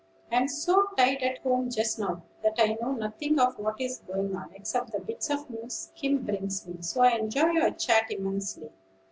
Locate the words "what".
3.59-3.79